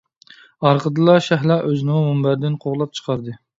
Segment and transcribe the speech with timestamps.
[0.69, 3.41] ئارقىدىنلا شەھلا ئۆزىنىمۇ مۇنبەردىن قوغلاپ چىقاردى.